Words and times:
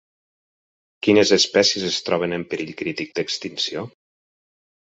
Quines 1.07 1.33
espècies 1.37 1.85
es 1.91 1.99
troben 2.09 2.35
en 2.39 2.47
perill 2.55 2.73
crític 2.81 3.15
d'extinció? 3.23 3.87